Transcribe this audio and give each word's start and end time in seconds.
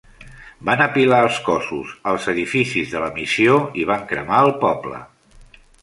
Van 0.69 0.79
apilar 0.85 1.19
els 1.25 1.37
cossos 1.49 1.91
als 2.13 2.27
edificis 2.35 2.95
de 2.97 3.05
la 3.05 3.13
missió 3.21 3.61
i 3.83 3.89
van 3.93 4.09
cremar 4.15 4.45
el 4.49 4.55
poble. 4.65 5.05